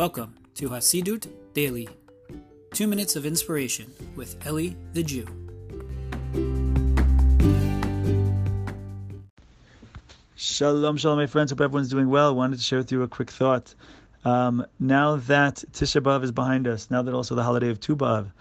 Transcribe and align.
Welcome 0.00 0.34
to 0.54 0.70
Hasidut 0.70 1.28
Daily, 1.52 1.86
two 2.72 2.86
minutes 2.86 3.16
of 3.16 3.26
inspiration 3.26 3.92
with 4.16 4.34
Eli 4.46 4.70
the 4.94 5.02
Jew. 5.02 5.26
Shalom, 10.36 10.96
shalom, 10.96 11.18
my 11.18 11.26
friends. 11.26 11.50
Hope 11.50 11.60
everyone's 11.60 11.90
doing 11.90 12.08
well. 12.08 12.34
Wanted 12.34 12.56
to 12.56 12.62
share 12.62 12.78
with 12.78 12.90
you 12.90 13.02
a 13.02 13.08
quick 13.08 13.30
thought. 13.30 13.74
Um, 14.24 14.64
now 14.78 15.16
that 15.16 15.64
Tisha 15.72 16.00
B'av 16.00 16.24
is 16.24 16.32
behind 16.32 16.66
us, 16.66 16.90
now 16.90 17.02
that 17.02 17.12
also 17.12 17.34
the 17.34 17.42
holiday 17.42 17.68
of 17.68 17.78
Tu 17.78 17.94
B'av 17.94 18.32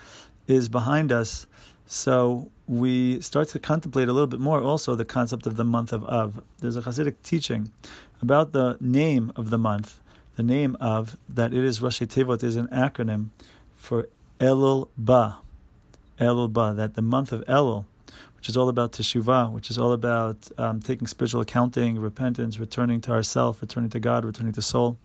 is 0.47 0.69
behind 0.69 1.11
us, 1.11 1.45
so 1.87 2.49
we 2.67 3.19
start 3.19 3.49
to 3.49 3.59
contemplate 3.59 4.07
a 4.07 4.13
little 4.13 4.27
bit 4.27 4.39
more 4.39 4.61
also 4.61 4.95
the 4.95 5.03
concept 5.03 5.45
of 5.45 5.57
the 5.57 5.65
month 5.65 5.91
of 5.91 6.05
Av. 6.05 6.41
There's 6.59 6.77
a 6.77 6.81
Hasidic 6.81 7.15
teaching 7.23 7.69
about 8.21 8.53
the 8.53 8.77
name 8.79 9.33
of 9.35 9.49
the 9.49 9.57
month, 9.57 9.99
the 10.39 10.43
name 10.43 10.77
of 10.79 11.17
that 11.27 11.53
it 11.53 11.65
is 11.65 11.81
Rashei 11.81 12.07
Tevot 12.07 12.41
is 12.45 12.55
an 12.55 12.67
acronym 12.67 13.27
for 13.75 14.07
Elul 14.39 14.87
Ba. 14.97 15.37
Elul 16.17 16.53
Ba, 16.53 16.73
that 16.77 16.93
the 16.93 17.01
month 17.01 17.33
of 17.33 17.41
Elul, 17.41 17.83
which 18.37 18.47
is 18.47 18.55
all 18.55 18.69
about 18.69 18.93
teshuvah, 18.93 19.51
which 19.51 19.69
is 19.69 19.77
all 19.77 19.91
about 19.91 20.37
um, 20.57 20.79
taking 20.79 21.07
spiritual 21.07 21.41
accounting, 21.41 21.99
repentance, 21.99 22.57
returning 22.57 23.01
to 23.01 23.11
ourself, 23.11 23.61
returning 23.61 23.89
to 23.89 23.99
God, 23.99 24.23
returning 24.23 24.53
to 24.53 24.61
soul, 24.61 24.97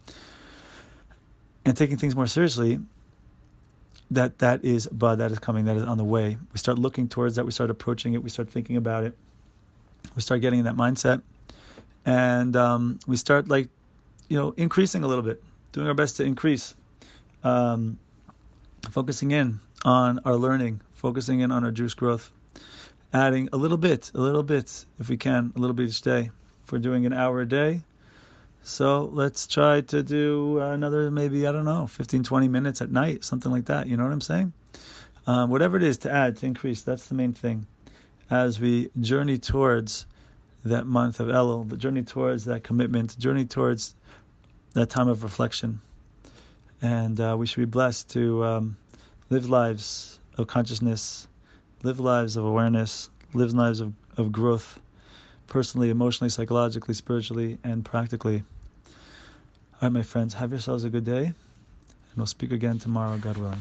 and 1.64 1.76
taking 1.76 1.96
things 1.96 2.14
more 2.14 2.28
seriously, 2.28 2.78
that 4.12 4.38
that 4.38 4.64
is 4.64 4.86
but 4.86 5.16
that 5.16 5.32
is 5.32 5.40
coming, 5.40 5.64
that 5.64 5.76
is 5.76 5.82
on 5.82 5.98
the 5.98 6.04
way. 6.04 6.38
We 6.52 6.58
start 6.58 6.78
looking 6.78 7.08
towards 7.08 7.34
that, 7.34 7.44
we 7.44 7.50
start 7.50 7.70
approaching 7.70 8.14
it, 8.14 8.22
we 8.22 8.30
start 8.30 8.48
thinking 8.48 8.76
about 8.76 9.02
it, 9.02 9.18
we 10.14 10.22
start 10.22 10.42
getting 10.42 10.60
in 10.60 10.64
that 10.66 10.76
mindset, 10.76 11.22
and 12.06 12.54
um, 12.54 13.00
we 13.08 13.16
start 13.16 13.48
like, 13.48 13.68
you 14.28 14.36
know, 14.36 14.54
increasing 14.56 15.04
a 15.04 15.06
little 15.06 15.22
bit, 15.22 15.42
doing 15.72 15.86
our 15.86 15.94
best 15.94 16.16
to 16.16 16.24
increase, 16.24 16.74
um, 17.42 17.98
focusing 18.90 19.30
in 19.30 19.60
on 19.84 20.20
our 20.24 20.36
learning, 20.36 20.80
focusing 20.94 21.40
in 21.40 21.50
on 21.50 21.64
our 21.64 21.70
Jewish 21.70 21.94
growth, 21.94 22.30
adding 23.12 23.48
a 23.52 23.56
little 23.56 23.76
bit, 23.76 24.10
a 24.14 24.20
little 24.20 24.42
bit, 24.42 24.84
if 24.98 25.08
we 25.08 25.16
can, 25.16 25.52
a 25.56 25.58
little 25.58 25.74
bit 25.74 25.88
each 25.88 26.02
day. 26.02 26.30
If 26.64 26.72
we're 26.72 26.78
doing 26.78 27.04
an 27.04 27.12
hour 27.12 27.42
a 27.42 27.46
day, 27.46 27.82
so 28.66 29.10
let's 29.12 29.46
try 29.46 29.82
to 29.82 30.02
do 30.02 30.58
another 30.60 31.10
maybe, 31.10 31.46
I 31.46 31.52
don't 31.52 31.66
know, 31.66 31.86
15, 31.86 32.24
20 32.24 32.48
minutes 32.48 32.80
at 32.80 32.90
night, 32.90 33.22
something 33.22 33.52
like 33.52 33.66
that. 33.66 33.86
You 33.86 33.98
know 33.98 34.04
what 34.04 34.12
I'm 34.12 34.22
saying? 34.22 34.54
Um, 35.26 35.50
whatever 35.50 35.76
it 35.76 35.82
is 35.82 35.98
to 35.98 36.10
add, 36.10 36.38
to 36.38 36.46
increase, 36.46 36.82
that's 36.82 37.06
the 37.06 37.14
main 37.14 37.34
thing. 37.34 37.66
As 38.30 38.58
we 38.58 38.90
journey 39.00 39.36
towards 39.36 40.06
that 40.64 40.86
month 40.86 41.20
of 41.20 41.28
Elul, 41.28 41.68
the 41.68 41.76
journey 41.76 42.02
towards 42.02 42.44
that 42.46 42.64
commitment, 42.64 43.18
journey 43.18 43.44
towards 43.44 43.94
that 44.72 44.90
time 44.90 45.08
of 45.08 45.22
reflection. 45.22 45.80
And 46.82 47.20
uh, 47.20 47.36
we 47.38 47.46
should 47.46 47.60
be 47.60 47.66
blessed 47.66 48.10
to 48.10 48.44
um, 48.44 48.76
live 49.30 49.48
lives 49.48 50.18
of 50.36 50.46
consciousness, 50.46 51.28
live 51.82 52.00
lives 52.00 52.36
of 52.36 52.44
awareness, 52.44 53.10
live 53.34 53.52
lives 53.52 53.80
of, 53.80 53.92
of 54.16 54.32
growth, 54.32 54.78
personally, 55.46 55.90
emotionally, 55.90 56.30
psychologically, 56.30 56.94
spiritually, 56.94 57.58
and 57.64 57.84
practically. 57.84 58.42
All 58.86 58.92
right, 59.82 59.92
my 59.92 60.02
friends, 60.02 60.34
have 60.34 60.50
yourselves 60.50 60.84
a 60.84 60.90
good 60.90 61.04
day, 61.04 61.26
and 61.26 61.34
we'll 62.16 62.26
speak 62.26 62.52
again 62.52 62.78
tomorrow, 62.78 63.18
God 63.18 63.36
willing. 63.36 63.60